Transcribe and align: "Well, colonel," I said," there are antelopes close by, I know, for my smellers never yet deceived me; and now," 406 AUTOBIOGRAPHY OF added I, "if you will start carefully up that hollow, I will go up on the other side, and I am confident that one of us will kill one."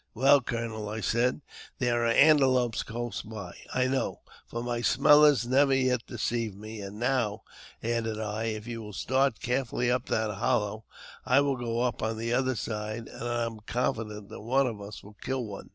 "Well, 0.15 0.41
colonel," 0.41 0.89
I 0.89 0.99
said," 1.01 1.41
there 1.77 2.03
are 2.07 2.11
antelopes 2.11 2.81
close 2.81 3.21
by, 3.21 3.55
I 3.71 3.85
know, 3.85 4.21
for 4.47 4.63
my 4.63 4.81
smellers 4.81 5.45
never 5.45 5.75
yet 5.75 6.07
deceived 6.07 6.57
me; 6.57 6.81
and 6.81 6.97
now," 6.97 7.43
406 7.83 7.83
AUTOBIOGRAPHY 7.83 7.85
OF 7.85 8.01
added 8.17 8.19
I, 8.19 8.43
"if 8.45 8.65
you 8.67 8.81
will 8.81 8.93
start 8.93 9.39
carefully 9.39 9.91
up 9.91 10.07
that 10.07 10.33
hollow, 10.37 10.85
I 11.23 11.41
will 11.41 11.55
go 11.55 11.81
up 11.81 12.01
on 12.01 12.17
the 12.17 12.33
other 12.33 12.55
side, 12.55 13.09
and 13.09 13.23
I 13.29 13.45
am 13.45 13.59
confident 13.67 14.29
that 14.29 14.41
one 14.41 14.65
of 14.65 14.81
us 14.81 15.03
will 15.03 15.17
kill 15.21 15.45
one." 15.45 15.69